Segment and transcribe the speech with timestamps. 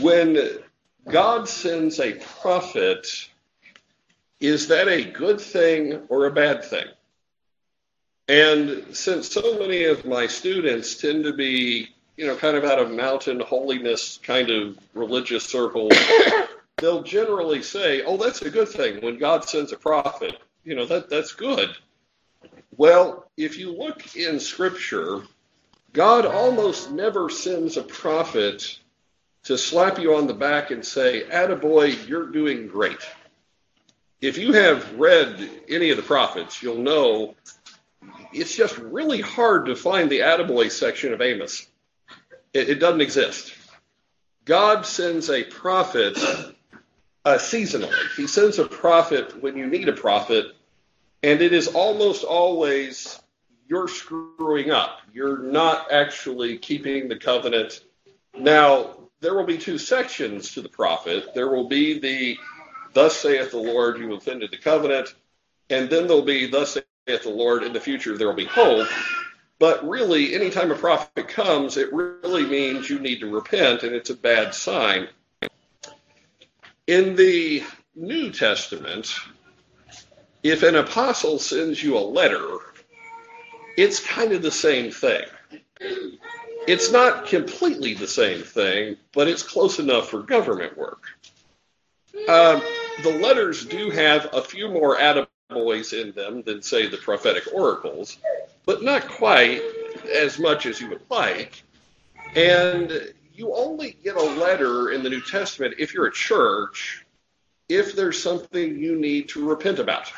[0.00, 0.38] when
[1.08, 3.28] God sends a prophet,
[4.40, 6.86] is that a good thing or a bad thing?
[8.28, 12.78] And since so many of my students tend to be, you know, kind of out
[12.78, 15.92] of mountain holiness kind of religious circles,
[16.76, 20.86] they'll generally say, "Oh, that's a good thing when God sends a prophet." You know,
[20.86, 21.70] that that's good.
[22.76, 25.22] Well, if you look in scripture,
[25.92, 28.78] God almost never sends a prophet
[29.44, 33.00] to slap you on the back and say, Attaboy, you're doing great.
[34.20, 37.34] If you have read any of the prophets, you'll know
[38.32, 41.66] it's just really hard to find the attaboy section of Amos.
[42.52, 43.52] It, it doesn't exist.
[44.44, 46.16] God sends a prophet
[47.24, 47.94] uh, seasonally.
[48.16, 50.46] He sends a prophet when you need a prophet,
[51.22, 53.20] and it is almost always
[53.68, 55.00] you're screwing up.
[55.12, 57.84] You're not actually keeping the covenant.
[58.38, 61.32] Now, there will be two sections to the prophet.
[61.32, 62.36] There will be the,
[62.92, 65.14] Thus saith the Lord, you offended the covenant,
[65.70, 68.88] and then there'll be, Thus saith the Lord, in the future there will be hope.
[69.60, 74.10] But really, anytime a prophet comes, it really means you need to repent, and it's
[74.10, 75.06] a bad sign.
[76.88, 77.62] In the
[77.94, 79.14] New Testament,
[80.42, 82.58] if an apostle sends you a letter,
[83.76, 85.22] it's kind of the same thing.
[86.66, 91.04] It's not completely the same thing, but it's close enough for government work.
[92.28, 92.62] Um,
[93.02, 98.18] the letters do have a few more attaboys in them than, say, the prophetic oracles,
[98.64, 99.60] but not quite
[100.14, 101.62] as much as you would like.
[102.36, 107.04] And you only get a letter in the New Testament if you're a church
[107.68, 110.12] if there's something you need to repent about.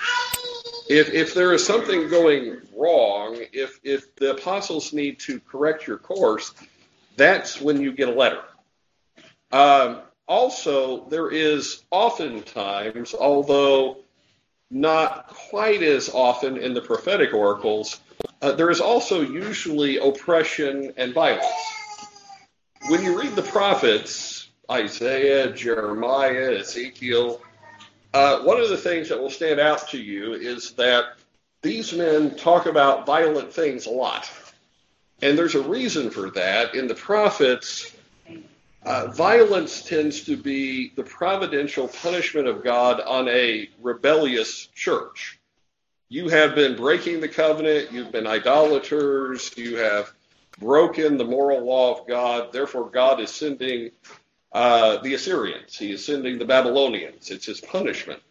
[0.88, 5.96] If, if there is something going wrong, if, if the apostles need to correct your
[5.96, 6.52] course,
[7.16, 8.42] that's when you get a letter.
[9.50, 13.98] Um, also, there is oftentimes, although
[14.70, 18.00] not quite as often in the prophetic oracles,
[18.42, 21.46] uh, there is also usually oppression and violence.
[22.88, 27.40] When you read the prophets, Isaiah, Jeremiah, Ezekiel,
[28.14, 31.16] uh, one of the things that will stand out to you is that
[31.62, 34.30] these men talk about violent things a lot.
[35.20, 36.76] And there's a reason for that.
[36.76, 37.92] In the prophets,
[38.84, 45.40] uh, violence tends to be the providential punishment of God on a rebellious church.
[46.08, 50.12] You have been breaking the covenant, you've been idolaters, you have
[50.58, 53.90] broken the moral law of God, therefore, God is sending
[54.54, 57.30] uh, the Assyrians, he is sending the Babylonians.
[57.30, 58.22] It's his punishment.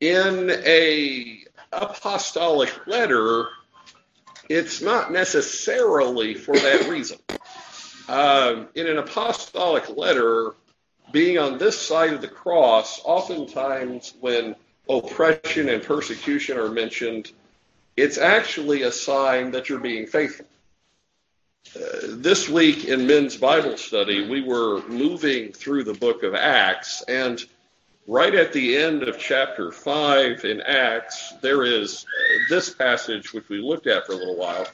[0.00, 3.48] In a apostolic letter,
[4.48, 7.18] it's not necessarily for that reason.
[8.08, 10.54] Um, in an apostolic letter,
[11.12, 14.56] being on this side of the cross, oftentimes when
[14.88, 17.30] oppression and persecution are mentioned,
[17.96, 20.46] it's actually a sign that you're being faithful.
[21.74, 21.80] Uh,
[22.16, 27.42] this week in men's Bible study, we were moving through the book of Acts, and
[28.06, 32.04] right at the end of chapter 5 in Acts, there is
[32.50, 34.66] this passage which we looked at for a little while.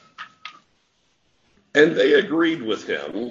[1.74, 3.30] And they agreed with him.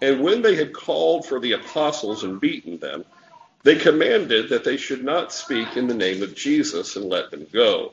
[0.00, 3.04] And when they had called for the apostles and beaten them,
[3.62, 7.46] they commanded that they should not speak in the name of Jesus and let them
[7.52, 7.92] go.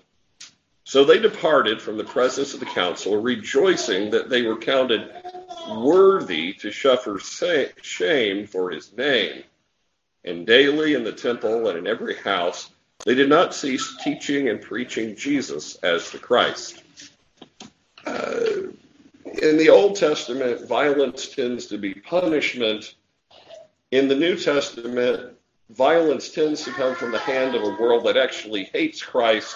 [0.84, 5.12] So they departed from the presence of the council, rejoicing that they were counted
[5.70, 9.44] worthy to suffer shame for his name.
[10.24, 12.72] And daily in the temple and in every house,
[13.06, 16.84] they did not cease teaching and preaching Jesus as the Christ.
[18.06, 18.70] Uh,
[19.26, 22.96] in the Old Testament, violence tends to be punishment.
[23.92, 25.36] In the New Testament,
[25.70, 29.56] violence tends to come from the hand of a world that actually hates Christ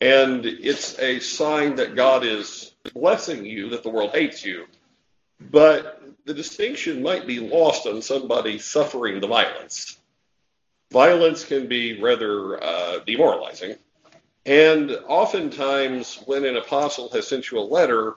[0.00, 4.66] and it's a sign that God is blessing you, that the world hates you.
[5.40, 9.98] But the distinction might be lost on somebody suffering the violence.
[10.90, 13.76] Violence can be rather uh, demoralizing.
[14.46, 18.14] And oftentimes, when an apostle has sent you a letter,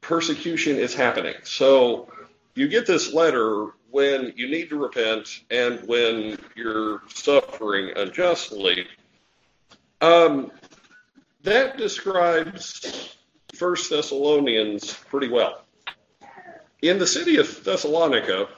[0.00, 1.34] persecution is happening.
[1.44, 2.08] So
[2.54, 8.86] you get this letter when you need to repent and when you're suffering unjustly.
[10.00, 10.50] Um,
[11.42, 13.16] that describes
[13.54, 15.64] First Thessalonians pretty well.
[16.82, 18.48] In the city of Thessalonica,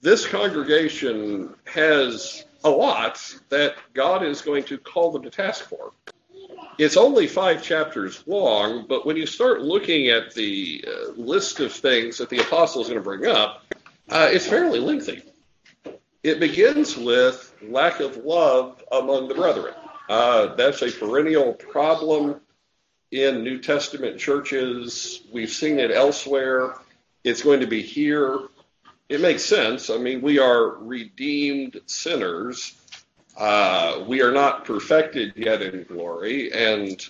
[0.00, 5.92] this congregation has a lot that God is going to call them to task for.
[6.78, 11.72] It's only five chapters long, but when you start looking at the uh, list of
[11.72, 13.64] things that the apostle is going to bring up,
[14.10, 15.22] Uh, it's fairly lengthy.
[16.22, 19.74] It begins with lack of love among the brethren.
[20.08, 22.40] Uh, that's a perennial problem
[23.10, 25.22] in New Testament churches.
[25.32, 26.74] We've seen it elsewhere.
[27.24, 28.38] It's going to be here.
[29.08, 29.90] It makes sense.
[29.90, 32.74] I mean, we are redeemed sinners.
[33.36, 37.06] Uh, we are not perfected yet in glory, and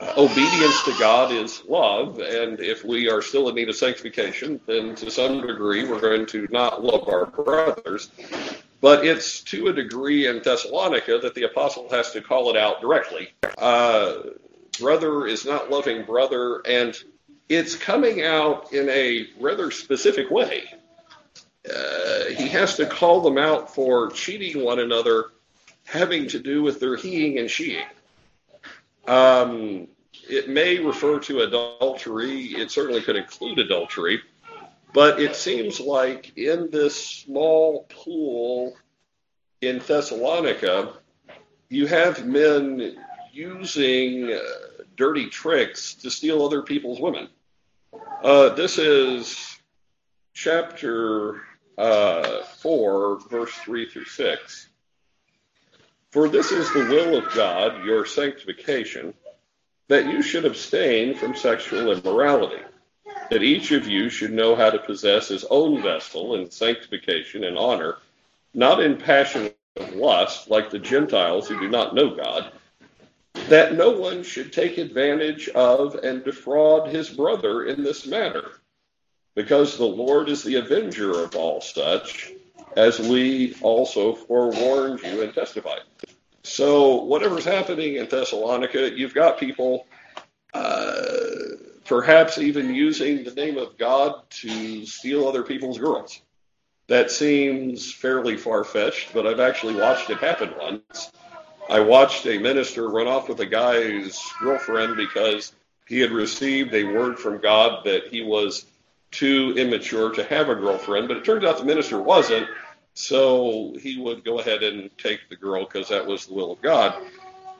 [0.00, 4.94] obedience to God is love, and if we are still in need of sanctification, then
[4.96, 8.10] to some degree we're going to not love our brothers.
[8.80, 12.80] But it's to a degree in Thessalonica that the apostle has to call it out
[12.80, 13.32] directly.
[13.56, 14.18] Uh,
[14.78, 16.96] brother is not loving brother, and
[17.48, 20.62] it's coming out in a rather specific way.
[21.68, 25.26] Uh, he has to call them out for cheating one another,
[25.84, 27.84] having to do with their heing and sheeing.
[29.06, 29.88] Um,
[30.28, 32.54] it may refer to adultery.
[32.54, 34.20] It certainly could include adultery.
[34.92, 38.76] But it seems like in this small pool
[39.60, 40.94] in Thessalonica,
[41.68, 42.96] you have men
[43.32, 44.38] using uh,
[44.96, 47.28] dirty tricks to steal other people's women.
[48.22, 49.58] Uh, this is
[50.32, 51.42] chapter
[51.76, 54.68] uh, 4, verse 3 through 6.
[56.10, 59.12] For this is the will of God, your sanctification,
[59.88, 62.62] that you should abstain from sexual immorality,
[63.30, 67.58] that each of you should know how to possess his own vessel in sanctification and
[67.58, 67.98] honor,
[68.54, 72.52] not in passion of lust, like the Gentiles who do not know God,
[73.48, 78.60] that no one should take advantage of and defraud his brother in this matter,
[79.34, 82.32] because the Lord is the avenger of all such,
[82.76, 85.82] as we also forewarned you and testified.
[86.42, 89.86] So, whatever's happening in Thessalonica, you've got people
[91.88, 96.20] perhaps even using the name of God to steal other people's girls.
[96.86, 101.10] That seems fairly far fetched, but I've actually watched it happen once.
[101.68, 105.52] I watched a minister run off with a guy's girlfriend because
[105.86, 108.66] he had received a word from God that he was
[109.10, 112.46] too immature to have a girlfriend, but it turns out the minister wasn't.
[112.94, 116.60] So he would go ahead and take the girl because that was the will of
[116.60, 116.94] God.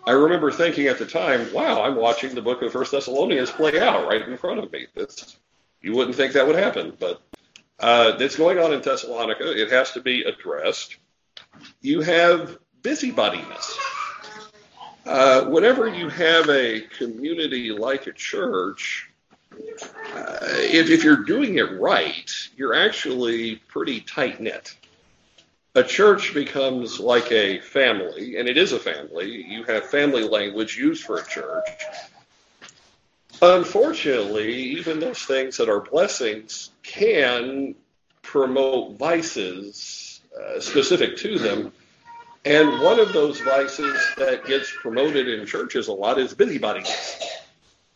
[0.09, 3.79] I remember thinking at the time, wow, I'm watching the book of First Thessalonians play
[3.79, 4.87] out right in front of me.
[4.95, 5.37] That's,
[5.83, 7.21] you wouldn't think that would happen, but
[7.79, 9.53] uh, it's going on in Thessalonica.
[9.53, 10.97] It has to be addressed.
[11.83, 13.77] You have busybodiness.
[15.05, 19.11] Uh, whenever you have a community like a church,
[19.53, 24.75] uh, if, if you're doing it right, you're actually pretty tight knit
[25.79, 29.47] a church becomes like a family, and it is a family.
[29.47, 31.69] You have family language used for a church.
[33.41, 37.77] Unfortunately, even those things that are blessings can
[38.23, 41.73] promote vices uh, specific to them.
[42.45, 47.23] And one of those vices that gets promoted in churches a lot is busybodiness.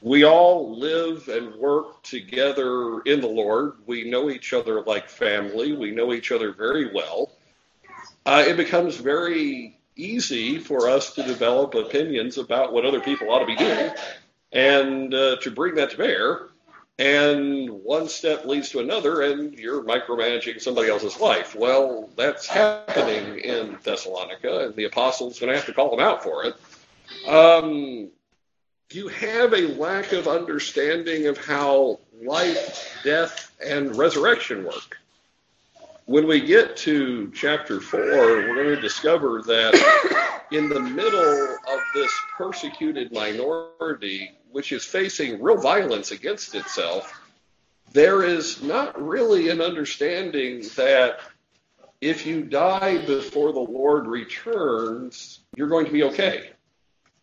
[0.03, 3.73] We all live and work together in the Lord.
[3.87, 5.73] We know each other like family.
[5.73, 7.33] We know each other very well
[8.27, 13.41] uh, it becomes very easy for us to develop opinions about what other people ought
[13.41, 13.91] to be doing
[14.53, 16.49] and uh, to bring that to bear.
[16.99, 21.57] And one step leads to another, and you're micromanaging somebody else's life.
[21.57, 26.23] Well, that's happening in Thessalonica, and the apostles going to have to call them out
[26.23, 26.55] for it.
[27.27, 28.11] Um,
[28.93, 34.99] you have a lack of understanding of how life, death, and resurrection work
[36.07, 41.81] when we get to chapter four, we're going to discover that in the middle of
[41.95, 47.21] this persecuted minority, which is facing real violence against itself,
[47.93, 51.21] there is not really an understanding that
[52.01, 56.51] if you die before the Lord returns, you're going to be okay.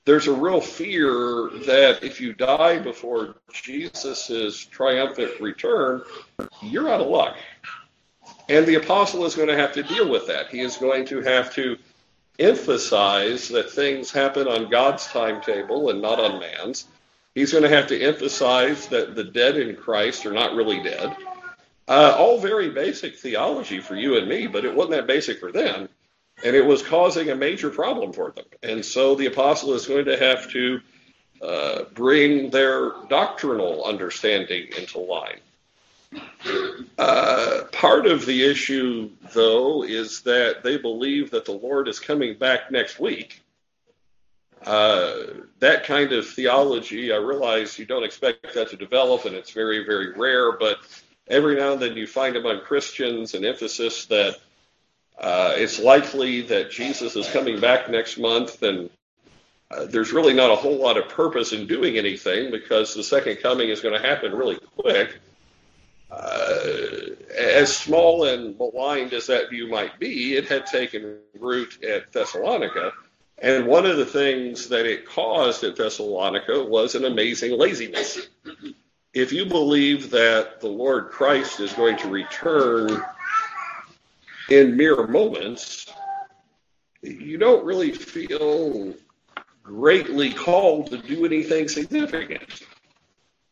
[0.05, 6.01] There's a real fear that if you die before Jesus' triumphant return,
[6.61, 7.35] you're out of luck.
[8.49, 10.49] And the apostle is going to have to deal with that.
[10.49, 11.77] He is going to have to
[12.39, 16.85] emphasize that things happen on God's timetable and not on man's.
[17.35, 21.15] He's going to have to emphasize that the dead in Christ are not really dead.
[21.87, 25.51] Uh, all very basic theology for you and me, but it wasn't that basic for
[25.51, 25.89] them.
[26.43, 28.45] And it was causing a major problem for them.
[28.63, 30.79] And so the apostle is going to have to
[31.41, 35.39] uh, bring their doctrinal understanding into line.
[36.97, 37.28] Uh,
[37.99, 42.71] part of the issue, though, is that they believe that the Lord is coming back
[42.71, 43.41] next week.
[44.65, 45.15] Uh,
[45.59, 49.85] that kind of theology, I realize you don't expect that to develop, and it's very,
[49.85, 50.77] very rare, but
[51.27, 54.37] every now and then you find among Christians an emphasis that
[55.19, 58.89] uh, it's likely that Jesus is coming back next month, and
[59.71, 63.37] uh, there's really not a whole lot of purpose in doing anything because the second
[63.41, 65.19] coming is going to happen really quick.
[66.11, 66.55] Uh,
[67.37, 72.91] as small and maligned as that view might be, it had taken root at Thessalonica.
[73.37, 78.27] And one of the things that it caused at Thessalonica was an amazing laziness.
[79.13, 83.01] If you believe that the Lord Christ is going to return
[84.49, 85.91] in mere moments,
[87.01, 88.93] you don't really feel
[89.63, 92.63] greatly called to do anything significant.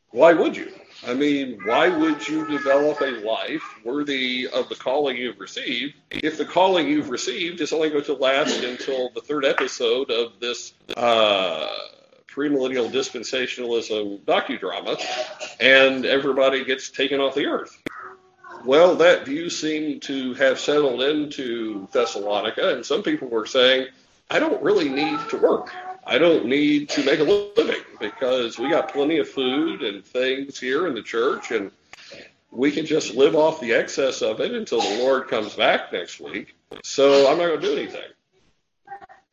[0.09, 0.71] Why would you?
[1.05, 6.37] I mean, why would you develop a life worthy of the calling you've received if
[6.37, 10.73] the calling you've received is only going to last until the third episode of this
[10.95, 11.69] uh,
[12.27, 14.99] premillennial dispensationalism docudrama
[15.59, 17.77] and everybody gets taken off the earth?
[18.65, 23.87] Well, that view seemed to have settled into Thessalonica, and some people were saying,
[24.29, 25.71] I don't really need to work.
[26.07, 30.57] I don't need to make a living because we got plenty of food and things
[30.57, 31.69] here in the church, and
[32.49, 36.21] we can just live off the excess of it until the Lord comes back next
[36.21, 36.55] week.
[36.81, 38.09] So I'm not going to do anything.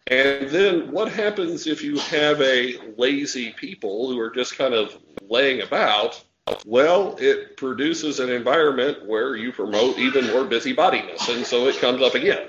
[0.08, 4.98] And then what happens if you have a lazy people who are just kind of
[5.28, 6.22] laying about?
[6.66, 12.02] Well, it produces an environment where you promote even more busybodiness, and so it comes
[12.02, 12.48] up again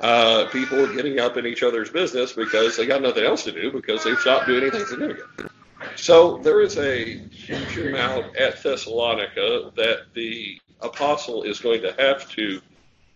[0.00, 3.70] uh, people getting up in each other's business because they got nothing else to do
[3.70, 5.50] because they've stopped doing anything significant.
[5.96, 12.28] So there is a huge amount at Thessalonica that the apostle is going to have
[12.30, 12.60] to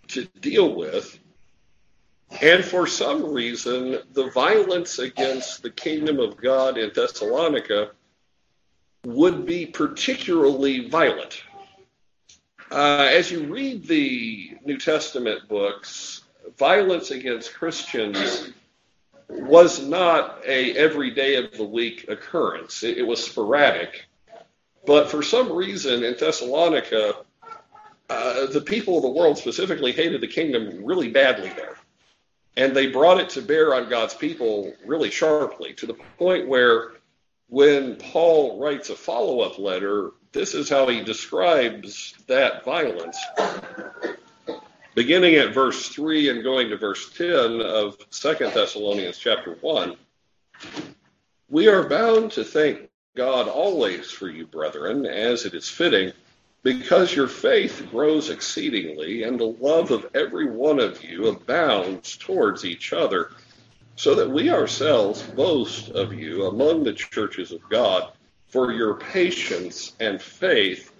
[0.08, 1.18] to deal with.
[2.42, 7.92] And for some reason, the violence against the kingdom of God in Thessalonica
[9.06, 11.42] would be particularly violent.
[12.70, 16.23] Uh, as you read the New Testament books,
[16.58, 18.52] violence against Christians
[19.28, 22.82] was not a every day of the week occurrence.
[22.82, 24.06] It, it was sporadic.
[24.86, 27.14] But for some reason in Thessalonica,
[28.10, 31.78] uh, the people of the world specifically hated the kingdom really badly there.
[32.56, 36.92] And they brought it to bear on God's people really sharply to the point where
[37.48, 43.18] when Paul writes a follow up letter, this is how he describes that violence
[44.94, 49.96] beginning at verse 3 and going to verse 10 of Second Thessalonians chapter 1,
[51.48, 56.12] we are bound to thank God always for you, brethren, as it is fitting,
[56.62, 62.64] because your faith grows exceedingly, and the love of every one of you abounds towards
[62.64, 63.32] each other,
[63.96, 68.12] so that we ourselves boast of you among the churches of God
[68.46, 70.93] for your patience and faith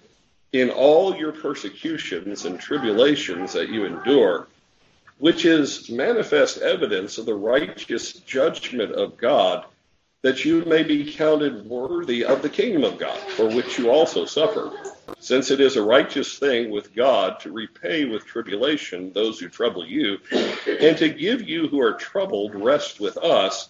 [0.55, 4.47] in all your persecutions and tribulations that you endure,
[5.17, 9.65] which is manifest evidence of the righteous judgment of God,
[10.21, 14.23] that you may be counted worthy of the kingdom of God, for which you also
[14.23, 14.71] suffer.
[15.19, 19.85] Since it is a righteous thing with God to repay with tribulation those who trouble
[19.85, 23.69] you, and to give you who are troubled rest with us,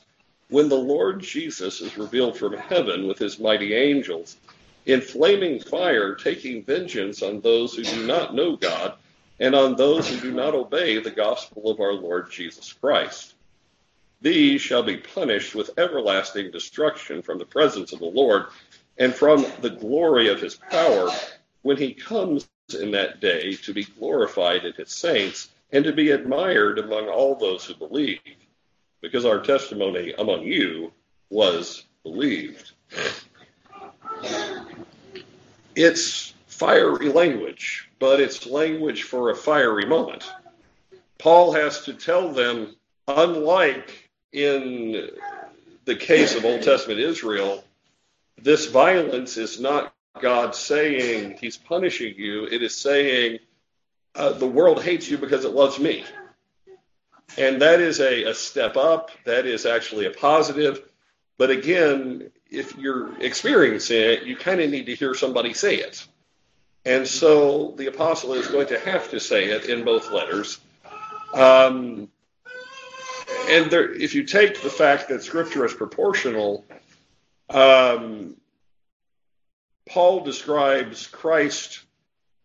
[0.50, 4.38] when the Lord Jesus is revealed from heaven with his mighty angels
[4.86, 8.94] in flaming fire, taking vengeance on those who do not know God
[9.40, 13.34] and on those who do not obey the gospel of our Lord Jesus Christ.
[14.22, 18.46] These shall be punished with everlasting destruction from the presence of the Lord
[18.98, 21.10] and from the glory of his power
[21.64, 22.48] when he comes
[22.80, 27.36] in that day to be glorified in his saints and to be admired among all
[27.36, 28.20] those who believe,
[29.02, 30.92] because our testimony among you
[31.30, 32.72] was believed.
[35.76, 40.30] It's fiery language, but it's language for a fiery moment.
[41.18, 42.76] Paul has to tell them,
[43.08, 45.10] unlike in
[45.86, 47.64] the case of Old Testament Israel,
[48.42, 52.46] this violence is not God saying he's punishing you.
[52.46, 53.40] It is saying
[54.16, 56.06] uh, the world hates you because it loves me.
[57.38, 59.12] And that is a, a step up.
[59.26, 60.88] That is actually a positive.
[61.38, 66.06] But again, if you're experiencing it, you kind of need to hear somebody say it.
[66.86, 70.60] And so the apostle is going to have to say it in both letters.
[71.34, 72.10] Um,
[73.50, 76.64] and there, if you take the fact that scripture is proportional,
[77.50, 78.36] um,
[79.90, 81.82] Paul describes Christ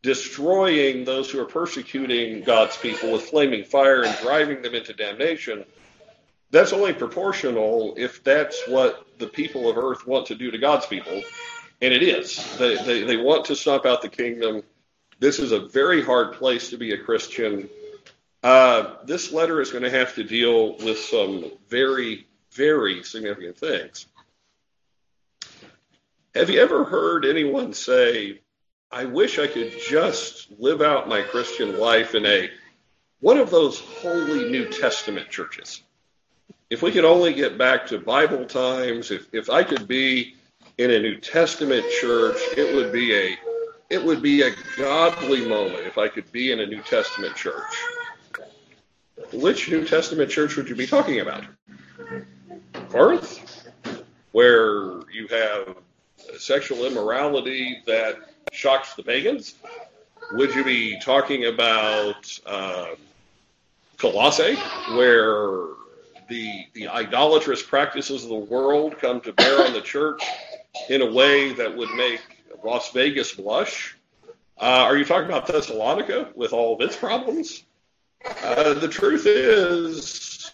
[0.02, 5.64] destroying those who are persecuting God's people with flaming fire and driving them into damnation
[6.50, 10.86] that's only proportional if that's what the people of earth want to do to God's
[10.86, 11.22] people.
[11.82, 12.56] And it is.
[12.58, 14.62] They, they, they want to stomp out the kingdom.
[15.18, 17.68] This is a very hard place to be a Christian.
[18.42, 24.06] Uh, this letter is going to have to deal with some very, very significant things.
[26.34, 28.40] Have you ever heard anyone say,
[28.90, 32.50] I wish I could just live out my Christian life in a
[33.20, 35.82] one of those holy New Testament churches?
[36.70, 40.36] If we could only get back to Bible times, if, if I could be
[40.78, 43.36] in a New Testament church, it would be a
[43.90, 47.74] it would be a godly moment if I could be in a New Testament church.
[49.32, 51.42] Which New Testament church would you be talking about?
[52.88, 53.68] Corinth,
[54.30, 55.76] where you have
[56.38, 58.16] sexual immorality that
[58.52, 59.56] shocks the pagans?
[60.32, 62.94] Would you be talking about uh,
[63.98, 64.54] Colossae,
[64.94, 65.79] where
[66.30, 70.22] the the idolatrous practices of the world come to bear on the church
[70.88, 72.20] in a way that would make
[72.64, 73.96] Las Vegas blush?
[74.58, 77.64] Uh, are you talking about Thessalonica with all of its problems?
[78.42, 80.52] Uh, the truth is,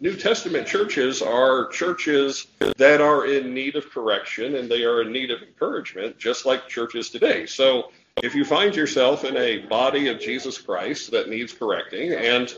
[0.00, 5.12] New Testament churches are churches that are in need of correction and they are in
[5.12, 7.46] need of encouragement, just like churches today.
[7.46, 7.90] So
[8.22, 12.54] if you find yourself in a body of Jesus Christ that needs correcting and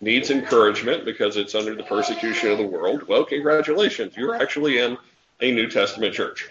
[0.00, 4.16] needs encouragement because it's under the persecution of the world, well, congratulations.
[4.16, 4.96] You're actually in
[5.40, 6.50] a New Testament church.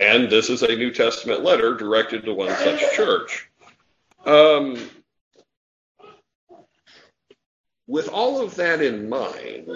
[0.00, 3.48] And this is a New Testament letter directed to one such church.
[4.24, 4.76] Um,
[7.86, 9.70] with all of that in mind,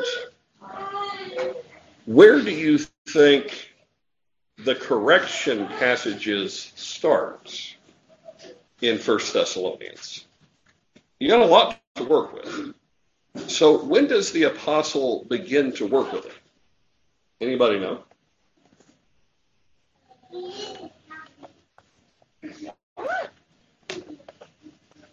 [2.07, 3.73] where do you think
[4.59, 7.77] the correction passages start
[8.83, 10.27] in First Thessalonians?
[11.19, 12.75] You got a lot to work with.
[13.49, 16.33] So when does the apostle begin to work with it?
[17.41, 18.05] Anybody know?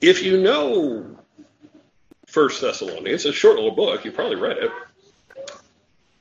[0.02, 1.18] If you know
[2.28, 4.72] First Thessalonians, it's a short little book, you probably read it.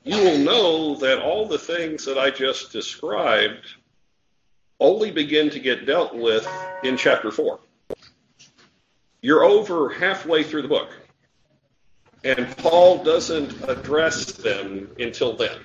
[0.03, 3.67] You will know that all the things that I just described
[4.79, 6.47] only begin to get dealt with
[6.83, 7.59] in chapter 4.
[9.21, 10.89] You're over halfway through the book,
[12.23, 15.59] and Paul doesn't address them until then.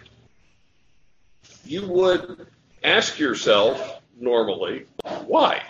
[1.64, 2.46] You would
[2.82, 4.86] ask yourself normally,
[5.26, 5.62] why?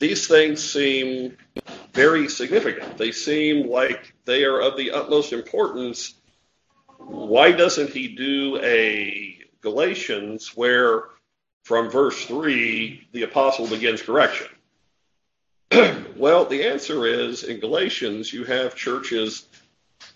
[0.00, 1.36] These things seem
[1.92, 2.96] very significant.
[2.96, 6.14] They seem like they are of the utmost importance.
[6.98, 11.04] Why doesn't he do a Galatians where
[11.64, 14.48] from verse 3 the apostle begins correction?
[16.16, 19.46] well, the answer is in Galatians you have churches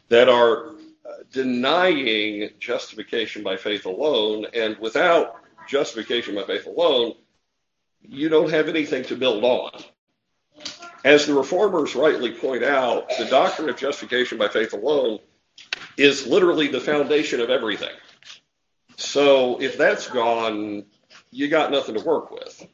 [0.09, 5.37] that are uh, denying justification by faith alone, and without
[5.69, 7.14] justification by faith alone,
[8.03, 9.71] you don't have anything to build on.
[11.05, 15.19] As the reformers rightly point out, the doctrine of justification by faith alone
[15.97, 17.95] is literally the foundation of everything.
[18.97, 20.85] So if that's gone,
[21.31, 22.67] you got nothing to work with.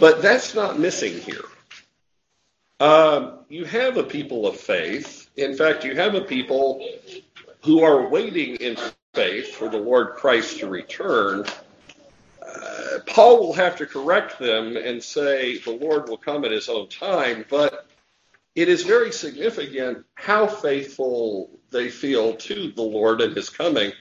[0.00, 1.44] But that's not missing here.
[2.80, 5.30] Um, you have a people of faith.
[5.36, 6.86] In fact, you have a people
[7.62, 8.76] who are waiting in
[9.14, 11.46] faith for the Lord Christ to return
[13.06, 16.88] Paul will have to correct them and say the Lord will come at his own
[16.88, 17.86] time, but
[18.54, 23.92] it is very significant how faithful they feel to the Lord and his coming.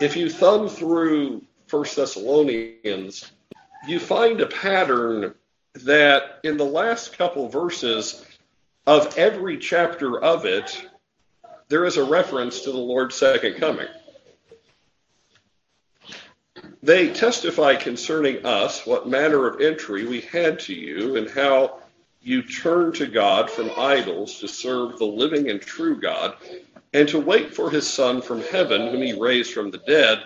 [0.00, 3.32] If you thumb through First Thessalonians,
[3.86, 5.34] you find a pattern
[5.74, 8.24] that in the last couple verses
[8.86, 10.88] of every chapter of it,
[11.68, 13.86] there is a reference to the Lord's second coming.
[16.82, 21.80] They testify concerning us what manner of entry we had to you, and how
[22.22, 26.36] you turned to God from idols to serve the living and true God,
[26.94, 30.22] and to wait for his Son from heaven, whom he raised from the dead,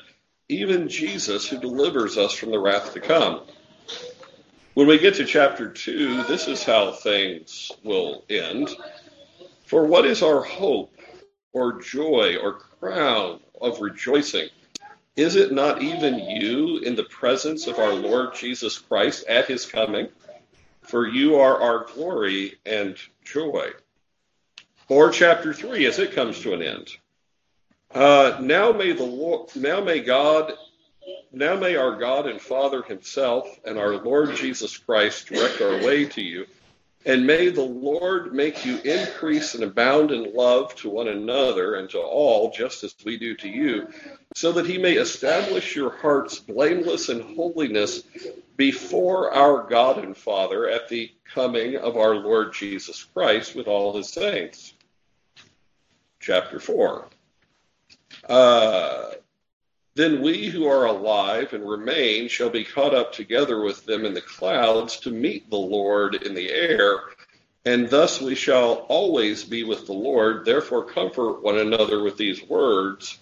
[0.52, 3.42] even Jesus, who delivers us from the wrath to come.
[4.74, 8.70] When we get to chapter 2, this is how things will end.
[9.66, 10.94] For what is our hope,
[11.52, 14.48] or joy, or crown of rejoicing?
[15.16, 19.66] Is it not even you in the presence of our Lord Jesus Christ at his
[19.66, 20.08] coming?
[20.82, 23.70] For you are our glory and joy.
[24.88, 26.96] Or chapter 3 as it comes to an end.
[27.94, 30.52] Uh, now may the Lord, now may God,
[31.32, 36.06] now may our God and Father himself and our Lord Jesus Christ direct our way
[36.06, 36.46] to you
[37.04, 41.90] and may the Lord make you increase and abound in love to one another and
[41.90, 43.88] to all, just as we do to you,
[44.36, 48.04] so that he may establish your hearts blameless in holiness
[48.56, 53.96] before our God and Father at the coming of our Lord Jesus Christ with all
[53.96, 54.74] his saints.
[56.20, 57.08] Chapter 4.
[58.28, 59.10] Uh,
[59.94, 64.14] then we who are alive and remain shall be caught up together with them in
[64.14, 67.00] the clouds to meet the Lord in the air,
[67.66, 70.44] and thus we shall always be with the Lord.
[70.44, 73.18] Therefore, comfort one another with these words.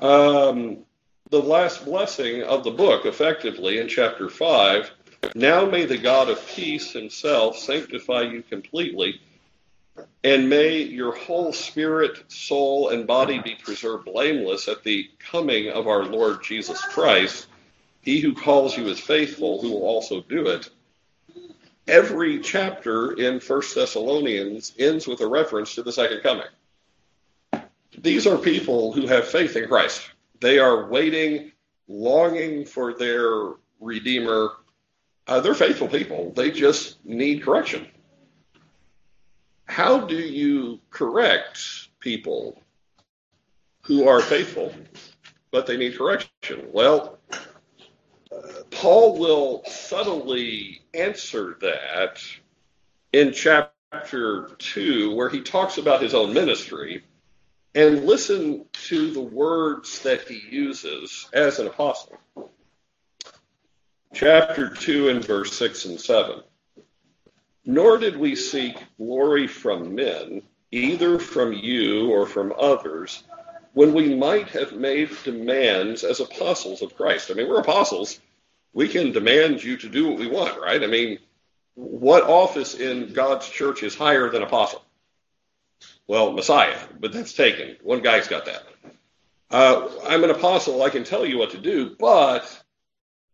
[0.00, 0.84] Um,
[1.30, 4.90] the last blessing of the book, effectively, in chapter 5.
[5.34, 9.20] Now may the God of peace himself sanctify you completely
[10.24, 15.88] and may your whole spirit, soul, and body be preserved blameless at the coming of
[15.88, 17.48] our Lord Jesus Christ.
[18.02, 20.70] He who calls you is faithful, who will also do it.
[21.88, 26.46] Every chapter in First Thessalonians ends with a reference to the second coming.
[27.98, 30.08] These are people who have faith in Christ.
[30.40, 31.52] They are waiting,
[31.88, 34.50] longing for their Redeemer.
[35.26, 36.32] Uh, they're faithful people.
[36.34, 37.86] They just need correction
[39.72, 42.60] how do you correct people
[43.84, 44.70] who are faithful,
[45.50, 46.68] but they need correction?
[46.72, 47.38] Well, uh,
[48.70, 52.22] Paul will subtly answer that
[53.14, 57.02] in chapter 2, where he talks about his own ministry.
[57.74, 62.18] And listen to the words that he uses as an apostle.
[64.12, 66.42] Chapter 2 and verse 6 and 7.
[67.64, 73.22] Nor did we seek glory from men, either from you or from others,
[73.72, 77.30] when we might have made demands as apostles of Christ.
[77.30, 78.18] I mean, we're apostles.
[78.72, 80.82] We can demand you to do what we want, right?
[80.82, 81.18] I mean,
[81.74, 84.82] what office in God's church is higher than apostle?
[86.06, 87.76] Well, Messiah, but that's taken.
[87.82, 88.64] One guy's got that.
[89.50, 90.82] Uh, I'm an apostle.
[90.82, 92.61] I can tell you what to do, but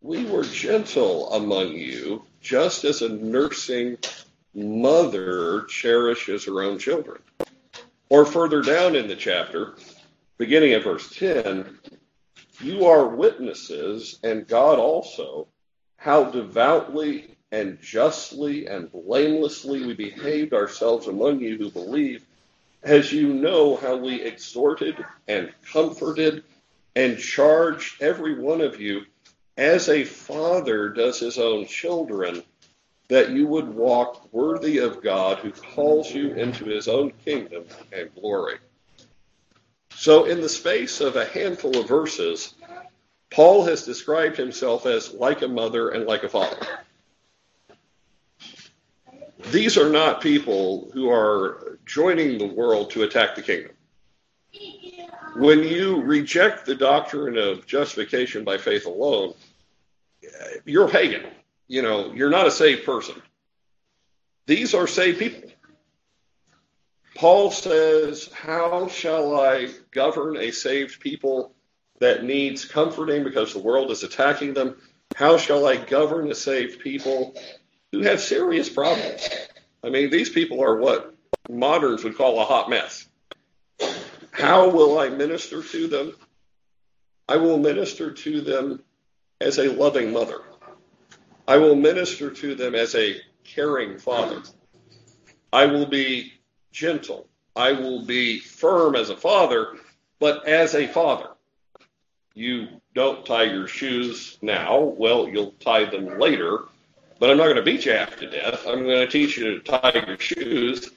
[0.01, 3.99] we were gentle among you, just as a nursing
[4.55, 7.21] mother cherishes her own children.
[8.09, 9.75] Or further down in the chapter,
[10.39, 11.79] beginning at verse 10,
[12.61, 15.49] you are witnesses, and God also,
[15.97, 22.25] how devoutly and justly and blamelessly we behaved ourselves among you who believe,
[22.83, 26.45] as you know how we exhorted and comforted
[26.95, 29.03] and charged every one of you
[29.59, 32.43] as a father does his own children,
[33.09, 38.15] that you would walk worthy of God who calls you into his own kingdom and
[38.15, 38.59] glory.
[39.91, 42.55] So, in the space of a handful of verses,
[43.31, 46.65] Paul has described himself as like a mother and like a father.
[49.51, 53.73] These are not people who are joining the world to attack the kingdom.
[55.37, 59.35] When you reject the doctrine of justification by faith alone,
[60.65, 61.23] you're pagan.
[61.67, 63.21] You know, you're not a saved person.
[64.47, 65.51] These are saved people.
[67.15, 71.55] Paul says, How shall I govern a saved people
[72.01, 74.77] that needs comforting because the world is attacking them?
[75.15, 77.35] How shall I govern a saved people
[77.93, 79.29] who have serious problems?
[79.83, 81.15] I mean, these people are what
[81.49, 83.07] moderns would call a hot mess.
[84.31, 86.15] How will I minister to them?
[87.29, 88.83] I will minister to them
[89.41, 90.41] as a loving mother.
[91.47, 94.43] I will minister to them as a caring father.
[95.53, 96.33] I will be
[96.73, 97.29] gentle.
[97.57, 99.77] I will be firm as a father,
[100.19, 101.31] but as a father.
[102.35, 104.79] You don't tie your shoes now.
[104.79, 106.61] Well, you'll tie them later,
[107.19, 108.67] but I'm not going to beat you half to death.
[108.67, 110.91] I'm going to teach you to tie your shoes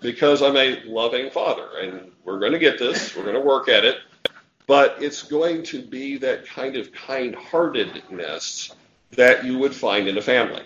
[0.00, 1.68] because I'm a loving father.
[1.82, 3.98] And we're going to get this, we're going to work at it
[4.66, 8.72] but it's going to be that kind of kind heartedness
[9.12, 10.62] that you would find in a family.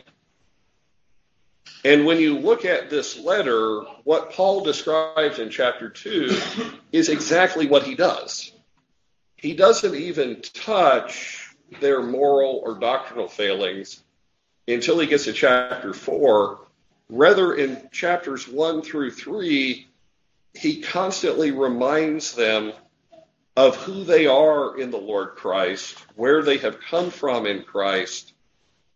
[1.85, 6.31] And when you look at this letter, what Paul describes in chapter 2
[6.93, 8.53] is exactly what he does.
[9.37, 14.03] He doesn't even touch their moral or doctrinal failings
[14.69, 16.61] until he gets to chapter 4.
[17.09, 19.89] Rather, in chapters 1 through 3,
[20.55, 22.73] he constantly reminds them
[23.57, 28.33] of who they are in the Lord Christ, where they have come from in Christ,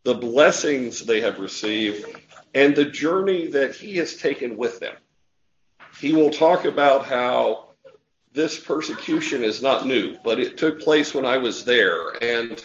[0.04, 2.06] the blessings they have received,
[2.54, 4.94] and the journey that He has taken with them.
[6.00, 7.70] He will talk about how
[8.32, 12.64] this persecution is not new, but it took place when I was there, and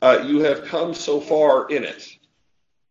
[0.00, 2.16] uh, you have come so far in it.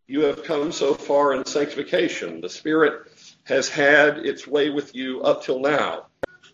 [0.08, 2.42] You have come so far in sanctification.
[2.42, 3.12] The Spirit
[3.44, 6.08] has had its way with you up till now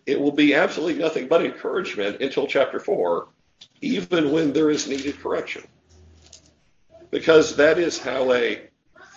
[0.08, 3.28] it will be absolutely nothing but encouragement until chapter 4,
[3.82, 5.62] even when there is needed correction.
[7.10, 8.70] Because that is how a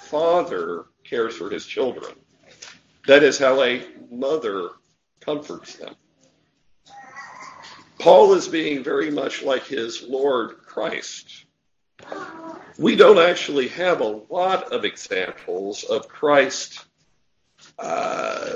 [0.09, 2.13] father cares for his children.
[3.07, 4.71] That is how a mother
[5.21, 5.95] comforts them.
[7.97, 11.45] Paul is being very much like his Lord Christ.
[12.77, 16.83] We don't actually have a lot of examples of Christ
[17.79, 18.49] uh,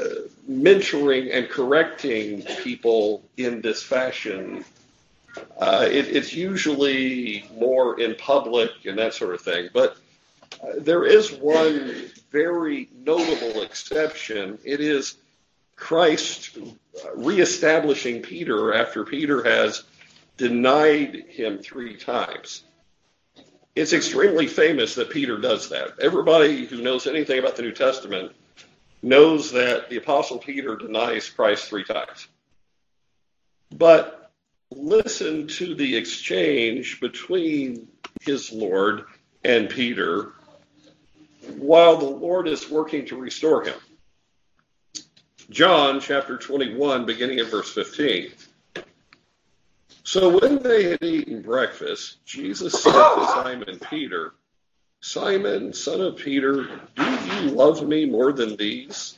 [0.50, 4.64] mentoring and correcting people in this fashion.
[5.60, 9.70] Uh, it, it's usually more in public and that sort of thing.
[9.74, 9.98] But
[10.64, 14.60] uh, there is one very notable exception.
[14.64, 15.16] It is
[15.76, 16.58] Christ
[17.16, 19.84] reestablishing Peter after Peter has
[20.38, 22.64] denied him three times.
[23.76, 26.00] It's extremely famous that Peter does that.
[26.00, 28.32] Everybody who knows anything about the New Testament
[29.06, 32.28] knows that the Apostle Peter denies Christ three times.
[33.70, 34.32] But
[34.72, 37.88] listen to the exchange between
[38.22, 39.06] his Lord
[39.44, 40.34] and Peter
[41.58, 43.76] while the Lord is working to restore him.
[45.52, 48.32] John chapter 21, beginning at verse 15.
[50.04, 54.34] So when they had eaten breakfast, Jesus said to Simon Peter,
[55.06, 59.16] Simon, son of Peter, do you love me more than these?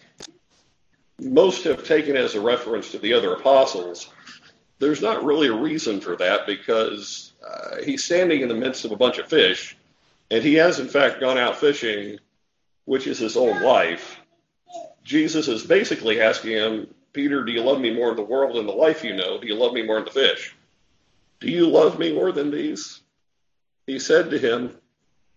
[1.18, 4.10] Most have taken as a reference to the other apostles.
[4.80, 8.92] There's not really a reason for that because uh, he's standing in the midst of
[8.92, 9.78] a bunch of fish,
[10.30, 12.20] and he has, in fact, gone out fishing,
[12.84, 14.20] which is his own life.
[15.06, 18.68] Jesus is basically asking him, Peter, do you love me more in the world than
[18.68, 19.40] the life you know?
[19.40, 20.54] Do you love me more than the fish?
[21.40, 23.00] Do you love me more than these?
[23.86, 24.76] He said to him,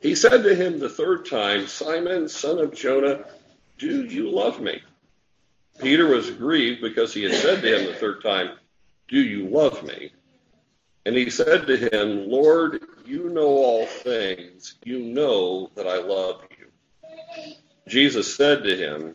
[0.00, 3.24] He said to him the third time, Simon, son of Jonah,
[3.78, 4.82] do you love me?
[5.78, 8.50] Peter was grieved because he had said to him the third time,
[9.08, 10.12] Do you love me?
[11.06, 14.74] And he said to him, Lord, you know all things.
[14.84, 17.54] You know that I love you.
[17.88, 19.14] Jesus said to him,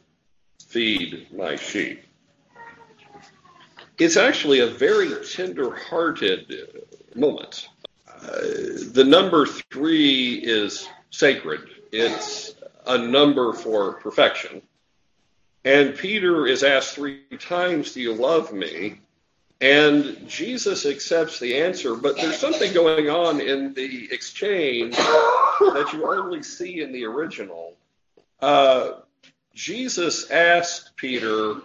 [0.67, 2.05] Feed my sheep
[3.97, 7.69] it's actually a very tender-hearted moment.
[8.25, 11.61] The number three is sacred.
[11.91, 14.61] It's a number for perfection.
[15.63, 18.99] And Peter is asked three times, Do you love me?
[19.61, 26.05] And Jesus accepts the answer, but there's something going on in the exchange that you
[26.05, 27.77] only see in the original.
[28.41, 28.99] Uh,
[29.53, 31.55] Jesus asked Peter,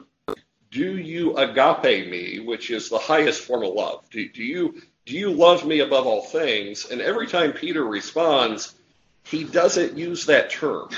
[0.70, 4.08] do you agape me, which is the highest form of love?
[4.10, 6.90] Do, do you do you love me above all things?
[6.90, 8.74] And every time Peter responds,
[9.24, 10.88] he doesn't use that term.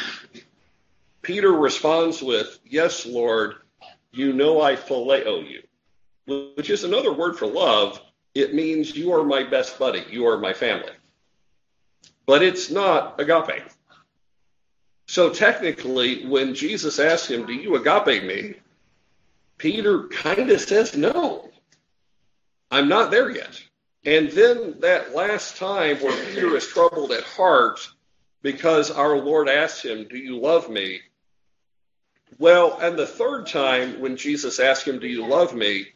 [1.23, 3.57] Peter responds with, Yes, Lord,
[4.13, 5.63] you know I phileo you,
[6.57, 8.01] which is another word for love.
[8.35, 10.93] It means you are my best buddy, you are my family.
[12.27, 13.63] But it's not agape.
[15.07, 18.55] So technically, when Jesus asks him, Do you agape me?
[19.59, 21.51] Peter kind of says, No,
[22.71, 23.63] I'm not there yet.
[24.05, 27.89] And then that last time where Peter is troubled at heart
[28.43, 31.01] because our Lord asks him, Do you love me?
[32.39, 35.87] Well, and the third time when Jesus asks him, Do you love me?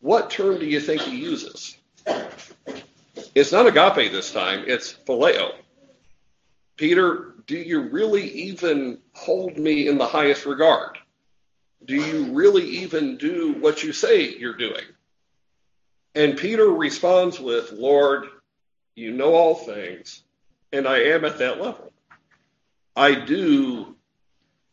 [0.00, 1.76] What term do you think he uses?
[3.34, 5.52] It's not agape this time, it's phileo.
[6.76, 10.98] Peter, do you really even hold me in the highest regard?
[11.84, 14.84] do you really even do what you say you're doing?
[16.14, 18.26] And Peter responds with, Lord,
[18.94, 20.22] you know all things,
[20.72, 21.92] and I am at that level.
[22.94, 23.96] I do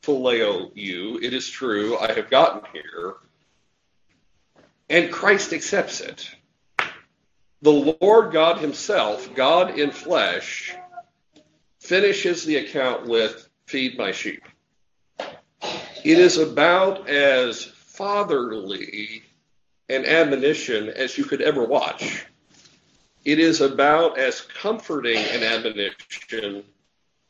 [0.04, 1.19] phileo you.
[1.21, 1.97] It is true.
[1.97, 3.15] I have gotten here.
[4.89, 6.30] And Christ accepts it.
[7.62, 10.75] The Lord God Himself, God in flesh,
[11.80, 14.41] finishes the account with, Feed my sheep.
[15.19, 19.21] It is about as fatherly
[19.89, 22.25] an admonition as you could ever watch.
[23.25, 26.63] It is about as comforting an admonition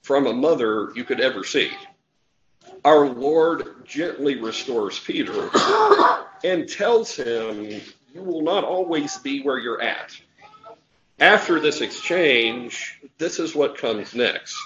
[0.04, 1.72] from a mother you could ever see.
[2.86, 5.50] Our Lord gently restores Peter
[6.44, 7.82] and tells him
[8.14, 10.16] you will not always be where you're at.
[11.20, 14.58] After this exchange, this is what comes next.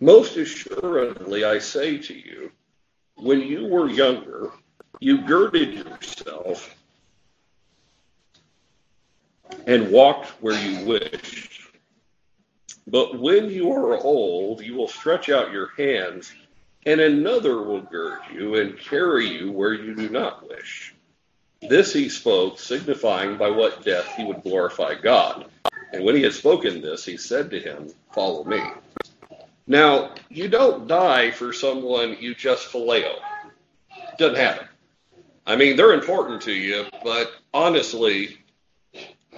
[0.00, 2.52] Most assuredly, I say to you,
[3.14, 4.52] when you were younger,
[5.00, 6.74] you girded yourself
[9.66, 11.70] and walked where you wished.
[12.86, 16.32] But when you are old, you will stretch out your hands,
[16.84, 20.94] and another will gird you and carry you where you do not wish.
[21.62, 25.46] This he spoke, signifying by what death he would glorify God.
[25.92, 28.62] And when he had spoken this, he said to him, Follow me.
[29.66, 33.14] Now, you don't die for someone you just phileo.
[34.16, 34.68] Doesn't happen.
[35.46, 38.38] I mean, they're important to you, but honestly,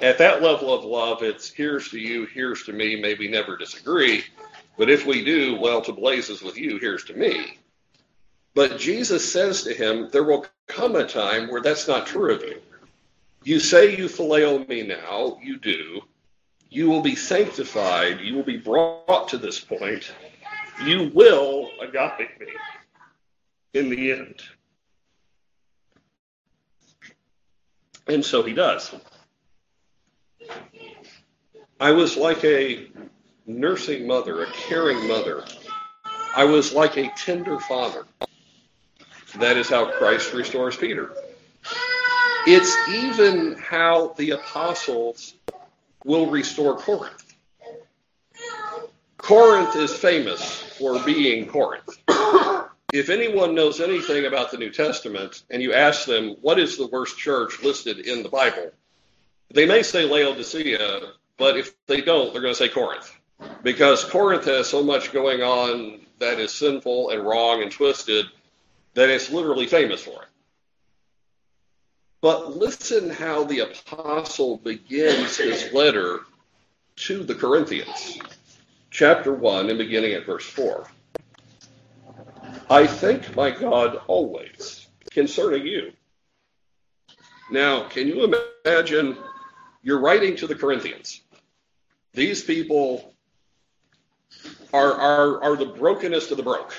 [0.01, 4.25] at that level of love, it's here's to you, here's to me, maybe never disagree.
[4.79, 7.59] But if we do, well, to blazes with you, here's to me.
[8.55, 12.43] But Jesus says to him, there will come a time where that's not true of
[12.43, 12.61] you.
[13.45, 16.01] You say you phileo me now, you do.
[16.71, 18.21] You will be sanctified.
[18.21, 20.13] You will be brought to this point.
[20.85, 22.47] You will agape me
[23.75, 24.43] in the end.
[28.09, 28.95] And so he does.
[31.79, 32.87] I was like a
[33.47, 35.45] nursing mother, a caring mother.
[36.35, 38.05] I was like a tender father.
[39.39, 41.13] That is how Christ restores Peter.
[42.47, 45.35] It's even how the apostles
[46.05, 47.35] will restore Corinth.
[49.19, 51.99] Corinth is famous for being Corinth.
[52.93, 56.87] If anyone knows anything about the New Testament and you ask them, what is the
[56.87, 58.71] worst church listed in the Bible?
[59.53, 63.15] They may say Laodicea, but if they don't, they're going to say Corinth.
[63.63, 68.25] Because Corinth has so much going on that is sinful and wrong and twisted
[68.95, 70.29] that it's literally famous for it.
[72.23, 76.21] But listen how the apostle begins his letter
[76.97, 78.19] to the Corinthians.
[78.91, 80.89] Chapter 1 and beginning at verse 4.
[82.71, 85.93] I thank my God always concerning you.
[87.51, 88.31] Now, can you
[88.67, 89.17] imagine
[89.83, 91.23] you're writing to the Corinthians?
[92.13, 93.15] These people
[94.75, 96.75] are, are, are the brokenest of the broke.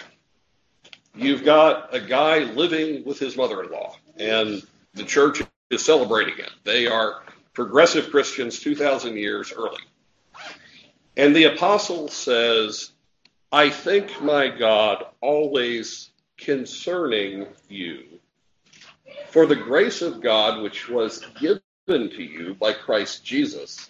[1.16, 4.62] You've got a guy living with his mother in law, and
[4.94, 6.52] the church is celebrating it.
[6.64, 7.24] They are
[7.54, 9.82] progressive Christians 2,000 years early.
[11.18, 12.92] And the apostle says,
[13.52, 18.04] I thank my God always concerning you.
[19.30, 23.90] For the grace of God which was given to you by Christ Jesus,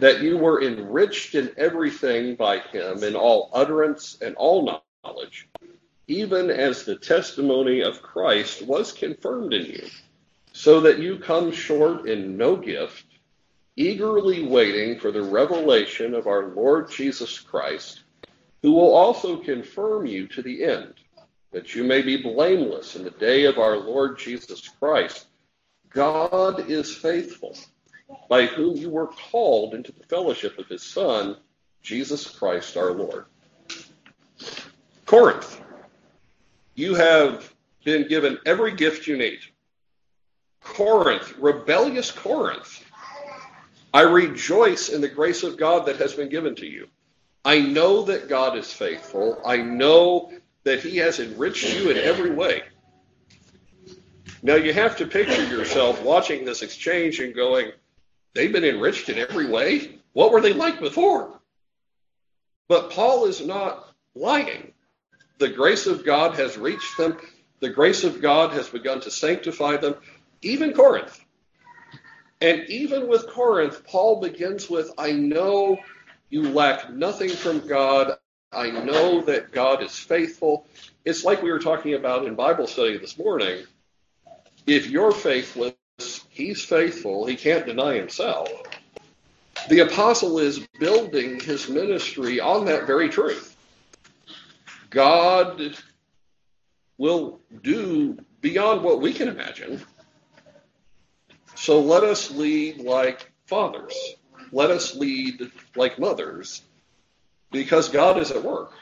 [0.00, 5.48] that you were enriched in everything by him in all utterance and all knowledge,
[6.08, 9.86] even as the testimony of Christ was confirmed in you
[10.52, 13.04] so that you come short in no gift,
[13.76, 18.00] eagerly waiting for the revelation of our Lord Jesus Christ,
[18.68, 20.92] who will also confirm you to the end,
[21.52, 25.24] that you may be blameless in the day of our Lord Jesus Christ.
[25.88, 27.56] God is faithful,
[28.28, 31.38] by whom you were called into the fellowship of his Son,
[31.80, 33.24] Jesus Christ our Lord.
[35.06, 35.62] Corinth,
[36.74, 37.50] you have
[37.86, 39.38] been given every gift you need.
[40.60, 42.84] Corinth, rebellious Corinth.
[43.94, 46.88] I rejoice in the grace of God that has been given to you.
[47.44, 49.40] I know that God is faithful.
[49.44, 50.32] I know
[50.64, 52.62] that He has enriched you in every way.
[54.42, 57.72] Now, you have to picture yourself watching this exchange and going,
[58.34, 59.98] they've been enriched in every way?
[60.12, 61.40] What were they like before?
[62.68, 64.72] But Paul is not lying.
[65.38, 67.18] The grace of God has reached them.
[67.60, 69.96] The grace of God has begun to sanctify them
[70.42, 71.24] even Corinth.
[72.40, 75.78] And even with Corinth, Paul begins with, I know
[76.30, 78.16] you lack nothing from God.
[78.52, 80.66] I know that God is faithful.
[81.04, 83.64] It's like we were talking about in Bible study this morning.
[84.66, 85.74] If you're faithless,
[86.30, 87.26] he's faithful.
[87.26, 88.50] He can't deny himself.
[89.68, 93.56] The apostle is building his ministry on that very truth.
[94.90, 95.76] God
[96.96, 99.82] will do beyond what we can imagine
[101.58, 103.94] so let us lead like fathers.
[104.52, 106.62] Let us lead like mothers
[107.50, 108.72] because God is at work.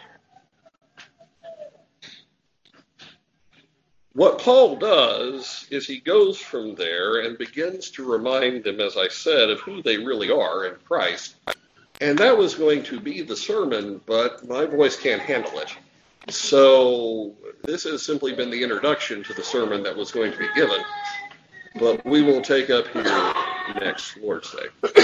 [4.13, 9.09] What Paul does is he goes from there and begins to remind them, as I
[9.09, 11.37] said, of who they really are in Christ.
[12.01, 15.77] And that was going to be the sermon, but my voice can't handle it.
[16.31, 20.49] So this has simply been the introduction to the sermon that was going to be
[20.55, 20.81] given.
[21.79, 23.35] but we will take up here
[23.81, 25.03] next Lord's Day.